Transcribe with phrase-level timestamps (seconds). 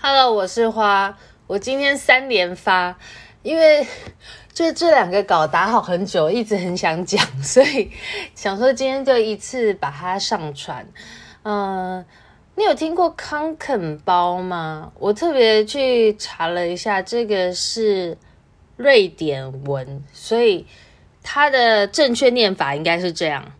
[0.00, 1.16] Hello，我是花。
[1.46, 2.96] 我今天三连发，
[3.42, 3.86] 因为
[4.52, 7.90] 就这两个稿打好很久，一直很想讲，所以
[8.34, 10.86] 想说今天就一次把它上传。
[11.42, 12.04] 嗯、
[12.54, 14.92] 你有听过康肯包吗？
[14.98, 18.16] 我特别去查了一下，这个是
[18.78, 20.66] 瑞典文，所以
[21.22, 23.52] 它的正确念法应该是这样。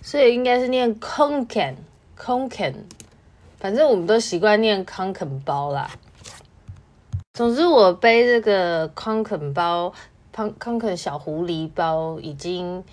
[0.00, 1.76] 所以应该是念康肯。
[2.14, 2.72] 康肯，
[3.58, 5.90] 反正我们都习惯念康肯包啦。
[7.32, 9.92] 总之，我背这个康肯包，
[10.30, 12.84] 康康肯小狐狸包，已经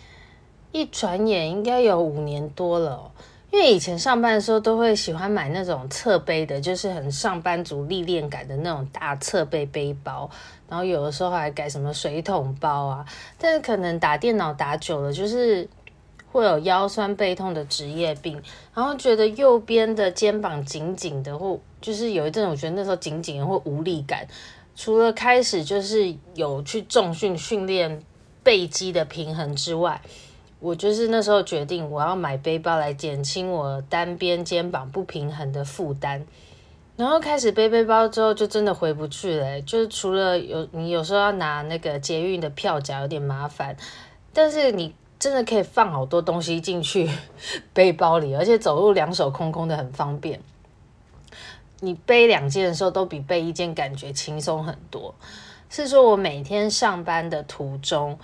[0.71, 3.11] 一转眼应该有五年多了喔。
[3.51, 10.29] 因为以前上班的时候都会喜欢买那种侧背的，就是很上班族历练感的那种大侧背背包，
[10.67, 13.05] 然后有的时候还改什么水桶包啊。
[13.37, 15.67] 但是可能打电脑打久了，就是。
[16.31, 18.39] 会有腰酸背痛的职业病，
[18.75, 24.27] 然后觉得右边的肩膀紧紧的，或就是有一阵我觉得那时候紧紧的或无力感。
[24.75, 28.03] 除了开始就是有去重训训练
[28.43, 29.99] 背肌的平衡之外，
[30.59, 36.25] 我就是那时候决定我要买背包来减轻我单边肩膀不平衡的负担。
[36.95, 39.61] 然后开始背背包之后，就真的回不去了。
[39.61, 43.75] 就是除了有你有时候要拿那个捷运的票夹有点麻烦，
[44.33, 44.93] 但是你。
[45.19, 47.09] 真的可以放好多东西进去
[47.75, 50.39] 背包里，而且走路两手空空的很方便。
[51.81, 55.13] 你背两件的时候都比背一件感觉轻松很多。
[55.69, 58.17] 是说我每天上班的途中，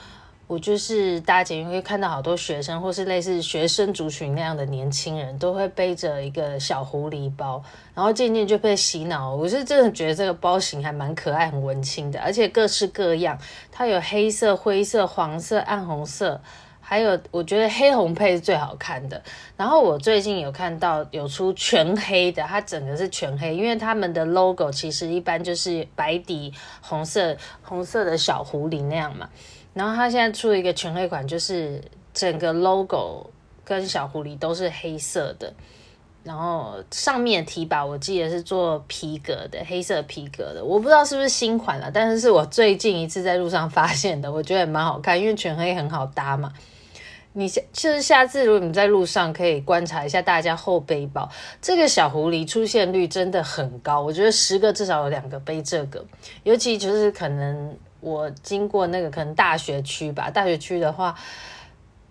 [0.47, 7.63] 我就是搭捷运会看到好多学生或是类似学生族群那样的年轻人，都会背着一个小狐狸包，
[7.95, 9.35] 然后渐渐就被洗脑。
[9.35, 13.37] 我是真的觉得这个包型还蛮可爱、很文青的，而且各式各样，
[13.71, 16.39] 它有黑色、灰色、黄色、暗红色。
[16.87, 19.19] 还有，我觉得黑红配是最好看的。
[19.57, 29.27] 然后我最近有看到有出全黑的，它整个是全黑，因为他们的 logo 其实一般就是白底红色，红色的小狐狸那样嘛。
[29.75, 31.79] 然后他现在出了一个全黑款，就是
[32.11, 33.29] 整个 logo
[33.63, 35.53] 跟小狐狸都是黑色的。
[36.23, 46.51] 然后上面提把我记得是做皮革的，黑色皮革的，我不知道是不是新款了，但是是我最近一次在路上发现的，我觉得也蛮好看，因为全黑很好搭嘛。
[47.33, 51.29] 你下就是下次如果你在路上可以观察一下大家后背包，
[51.61, 56.03] 这个小狐狸出现率真的很高，我觉得十个至少有两个背这个，
[56.41, 61.17] 尤其就是可能我经过那个可能大学区吧，大学区的话。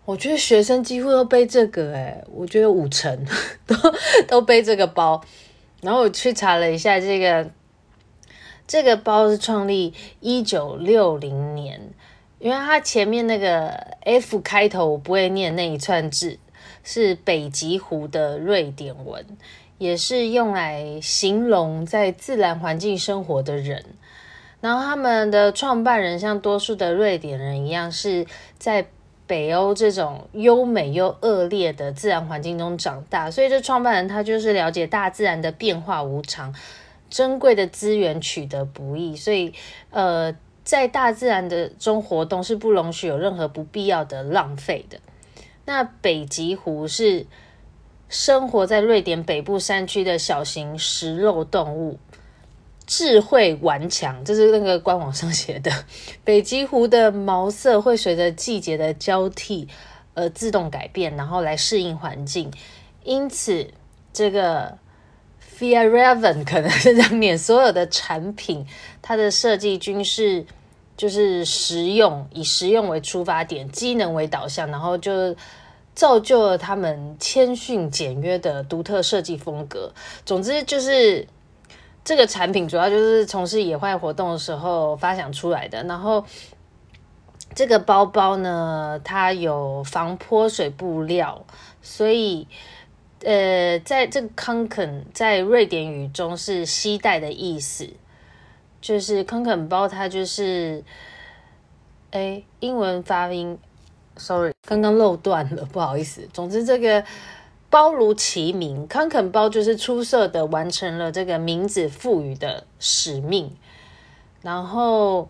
[0.06, 3.25] 我觉得学生几乎都背这个，诶，我觉得五成
[3.66, 3.75] 都
[4.28, 5.25] 都背这个包。
[5.81, 7.50] 然后我去查了一下，这个
[8.66, 11.81] 这个包是创立一九六零年，
[12.38, 13.69] 因为它前面那个
[14.03, 16.38] F 开头我不会念那一串字，
[16.82, 19.25] 是北极狐的瑞典文，
[19.78, 23.82] 也是用来形容在自然环境生活的人。
[24.64, 28.26] 然后他们的创办人像多数的瑞典人一样，是
[28.56, 28.86] 在。
[29.26, 36.54] 北欧这种优美又恶劣的自然环境中长大，所以这创办人他就是了解大自然的变化无常，
[37.08, 39.54] 珍贵的资源取得不易，所以
[39.88, 44.98] 呃，在大自然的中活动是不容许有任何不必要的浪费的。
[45.64, 47.26] 那北极狐是
[48.10, 51.98] 生活在瑞典北部山区的小型食肉动物。
[52.86, 55.72] 智慧顽强，这是那个官网上写的。
[56.22, 59.66] 北极狐的毛色会随着季节的交替
[60.12, 62.52] 而自动改变，然后来适应环境。
[63.02, 63.66] 因此，
[64.12, 64.76] 这个
[65.58, 68.66] Fjällräven 可能是这样念，所有的产品
[69.00, 70.44] 它的设计均是
[70.96, 75.34] 就是实用，以实用为出发点，机能为导向，然后就
[75.94, 79.92] 造就了他们谦逊简约的独特设计风格。
[80.26, 81.26] 总之就是。
[82.04, 85.82] 这个产品主要就是从事野外活动的时候发想出来的。
[85.84, 86.23] 然后
[87.55, 91.43] 这个包包呢，它有防泼水布料，
[91.81, 92.46] 所以
[93.25, 97.88] 呃，在这个康肯在瑞典语中是携带的意思，
[98.82, 100.84] 就是康肯包，它就是
[102.11, 103.58] 哎，英文发音
[104.19, 106.28] ，sorry，刚刚漏断了，不好意思。
[106.34, 107.02] 总之这个。
[107.75, 113.53] 包如其名，康肯包就是出色的完成了这个名字赋予的使命。
[114.43, 115.29] 然后，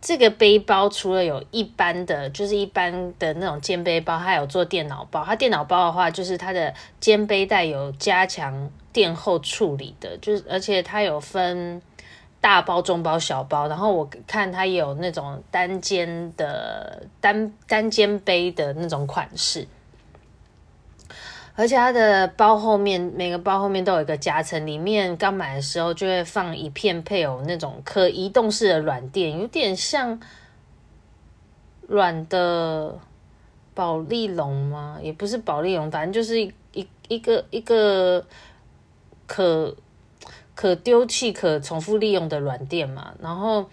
[0.00, 5.24] 这个背包除了有一般的，就是一般的那种肩背包，还有做电脑包。
[5.24, 11.82] 它电脑包的话，就是它的肩背带有加强垫后处理的，就是而且它有分
[12.40, 19.66] 大包、中包、小包，然后我看它有那种单肩的单单肩背的那种款式，
[21.60, 30.18] 而且它的包后面每个包后面都有一个夹层，里面刚买的时候就会放一片配有那种可移动式的软垫，有点像
[31.86, 32.98] 软的
[33.74, 34.98] 保丽龙吗？
[35.02, 38.24] 也不是保丽龙，反正就是一一一个一个
[39.26, 39.76] 可。
[40.52, 43.64] 可丢弃、可重复利用的软垫嘛，然后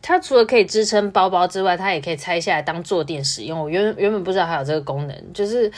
[0.00, 3.60] 它除了可以支撑包包之外，它也可以拆下来当坐垫使用。
[3.60, 5.70] 我原原本不知道还有这个功能，就是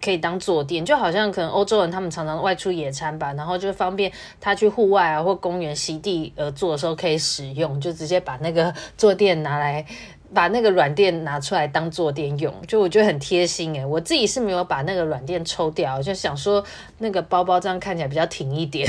[0.00, 9.84] 可以当坐垫，就好像可能欧洲人他们常常外出野餐吧，然后就方便他去户外啊或公园席地而坐的时候可以使用，就直接把那个坐垫拿来，
[10.32, 16.62] 把那个软垫拿出来当坐垫用，就我觉得很贴心诶，我自己是没有把那个软垫抽掉，就想说
[16.98, 18.88] 那个包包这样看起来比较挺一点。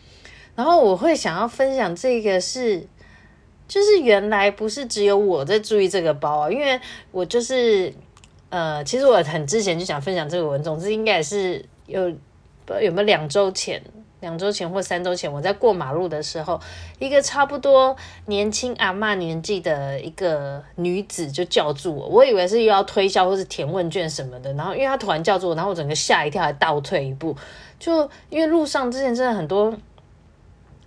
[0.56, 2.86] 然后我会想要分享这个是，
[3.68, 6.80] 就是原来不是只有我在注意这个包啊，因为
[7.10, 7.92] 我就是
[8.50, 12.08] 呃，其实我很之前就想分享这个文，总之应该也是有
[12.80, 13.82] 有没有两周前、
[14.20, 16.60] 两周前或三周前，我在过马路的时候，
[16.98, 17.96] 一个差不多
[18.26, 27.36] 年轻阿妈年纪的一个女子就叫住我，我以为是又要推销或是填问卷什么的，然后因为她突然叫住我，然后我整个吓一跳，还倒退一步，
[27.78, 29.74] 就因为路上之前真的很多。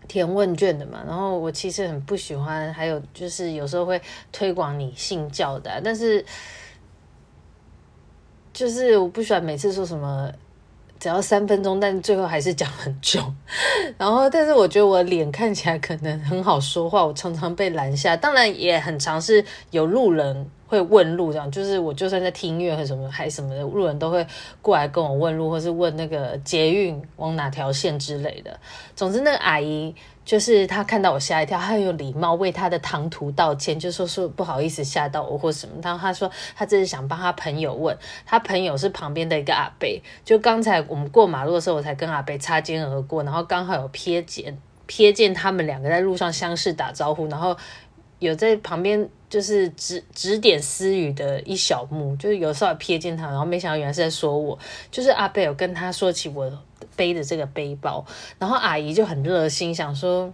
[0.08, 4.02] 填问卷的嘛，然后我其实很不喜欢，还有就是有时候会
[4.32, 6.26] 推广你信教的，但是
[8.54, 10.31] 就是我不喜欢每次说什么
[11.00, 13.22] 只要三分钟，但最后还是讲很久。
[13.98, 20.50] 然后，但是我觉得我脸看起来可能很好说话，我常常被拦下，当然也很常是有路人。
[20.69, 24.25] 会问路这样，就是我就算在听音乐和什么还什么的，路人都会
[24.62, 28.60] 过来跟我问路，或是问那个捷运往哪条线之类的。
[28.95, 35.74] 总之，那个阿姨就是她看到我吓一跳，她很有礼貌为她的唐突道歉，就说说不好意思吓到我或什么。
[35.81, 39.89] 然后她说她这是想帮她朋友问，她朋友是旁边的一个阿伯。
[40.24, 44.56] 就刚才我们过马路的时候，我才跟阿伯擦肩而过，然后刚好有瞥见
[44.88, 47.57] 瞥见他们两个在路上相视打招呼，然后。
[48.19, 54.58] 有在旁边就是指指点私语的一小幕，就是有时候瞥见他，然后没想到原来是在说我。
[54.90, 56.52] 就是阿贝有跟他说起我
[56.96, 58.04] 背的这个背包，
[58.40, 60.34] 然后阿姨就很热心，想说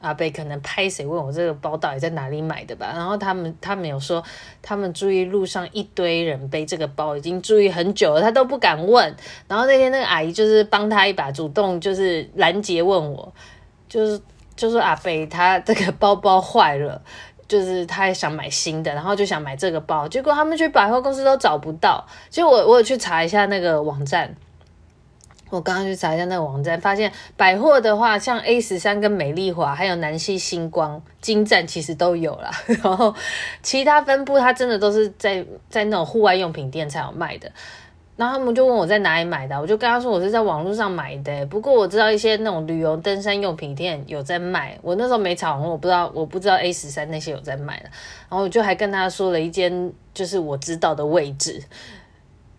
[0.00, 2.92] 阿贝可能拍谁问我这个包到底在哪里买的吧。
[2.94, 4.22] 然后他们他们有说，
[4.62, 9.16] 他们注意路上一堆人背这个包，已经注意很久了，他都不敢问。
[9.48, 13.34] 然后那天那个阿姨就是帮他一把，主动就是拦截问我，
[13.88, 14.20] 就是。
[14.56, 17.02] 就说阿贝他这个包包坏了，
[17.48, 22.06] 就是他也想买新的，然后就想买这个包，结果他们去百货公司都找不到。
[22.28, 24.34] 就我我有去查一下那个网站，
[25.50, 32.50] 我刚刚去查一下那个网站，发现百货的话，像 A 十三跟美丽华，还有南西星光、金站其实都有啦。
[32.66, 33.14] 然后
[33.62, 37.50] 其他分部它真的都是在在那种户外用品店才有卖的。
[38.16, 41.44] 然后他们就问我在哪里买的，我就跟他说我是在网络上买的。
[41.46, 44.78] 不过我知道一些那种旅游登山用品店有在卖。
[44.80, 47.90] 我那时候没查网络，我不知道我不知道 A 十三那些有在卖的。
[48.30, 51.62] 然后我就还跟他说了一间就是我知道的位置。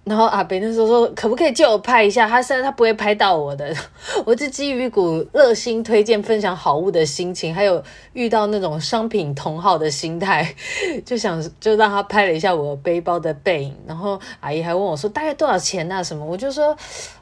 [0.07, 2.27] 然后阿北那时候说，可不可以借我拍一下？
[2.29, 3.75] 他现在他不会拍到我的，
[4.25, 7.83] 我就基于一股热心推荐、分享好物的心情，还有
[8.13, 10.55] 遇到那种商品同好的心态，
[11.05, 13.75] 就想就让他拍了一下我背包的背影。
[13.85, 16.01] 然后阿姨还问我说，大概多少钱啊？
[16.01, 16.25] 什么？
[16.25, 16.73] 我就说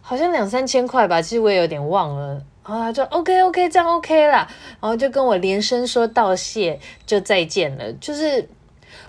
[0.01, 2.39] 好像两三千块吧，其实我也有点忘了。
[2.67, 4.47] 然后他就 OK OK，这样 OK 啦。
[4.79, 7.91] 然后就跟我连声说道谢，就再见了。
[7.93, 8.47] 就是。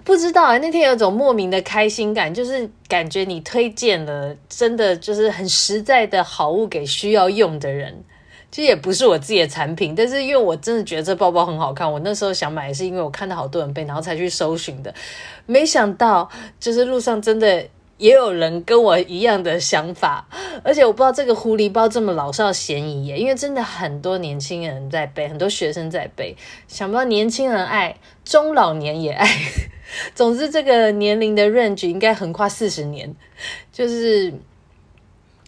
[0.06, 8.04] 不知道啊，那天有种莫名的开心感，就是感觉你推荐了，真的就是很实在的好物给需要用的人。
[8.52, 14.94] 其实也不是我自己的产品，但是因为我真的觉得这包包很好看，我那时候想买也，是因为我看到好多人背，然后才去搜寻的。
[15.44, 17.66] 没想到就是路上真的
[17.98, 20.26] 也有人跟我一样的想法，
[20.62, 26.36] 而且我不知道这个狐狸包这么老少咸宜耶，因为真的很多年轻人在背，很多学生在背，
[26.68, 29.26] 想不到年轻人爱，中老年也爱。
[30.14, 33.14] 总之，这个年龄的 range 应该横跨四十年。
[33.72, 34.34] 就是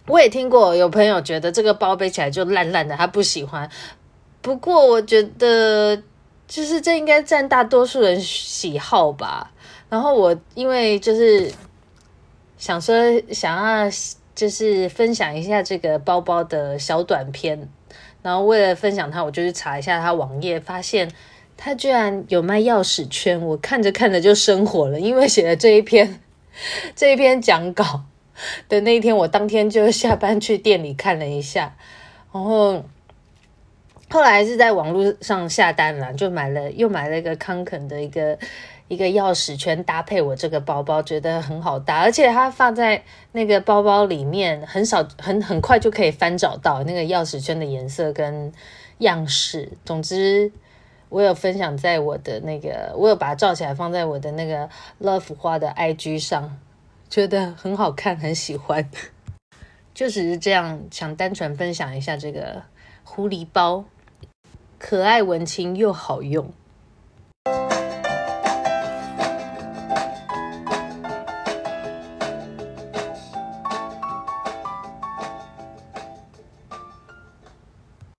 [0.07, 3.69] 我也听过有朋友觉得这个包背起来就烂烂的，他不喜欢。
[4.41, 6.01] 不过我觉得，
[6.47, 9.51] 就是这应该占大多数人喜好吧。
[9.89, 11.51] 然后我因为就是
[12.59, 12.95] 想说
[13.31, 13.89] 想要
[14.35, 17.67] 就是分享一下这个包包的小短片，
[18.21, 21.09] 然后为了分享它，我就去查一下它网页，发现。
[21.61, 24.97] 它居然有卖钥匙圈，我看着看着就生火了。
[24.97, 26.21] 因为写了这一篇
[26.95, 28.03] 这一篇讲稿
[28.69, 31.75] 的那一天，我当天就下班去店里看了一下，
[32.31, 32.85] 然后
[34.09, 38.37] 后来是在网络上下单了，就买了又买了一个康肯的一个
[38.87, 48.51] 一个钥匙圈，搭配我这个包包，觉得很好搭，而且它放在那个包包里面，很少很很快就可以翻找到那个钥匙圈的颜色跟
[48.97, 49.71] 样式。
[49.85, 50.51] 总之，
[51.09, 54.67] 我有分享在我的那个，我有把它照起来放在我的那个
[54.99, 56.57] Love 花的 IG 上，
[57.07, 58.89] 觉得很好看，很喜欢。
[59.93, 62.63] 就只是这样，想单纯分享一下这个
[63.03, 63.85] 狐狸包，
[64.79, 66.53] 可爱文青又好用。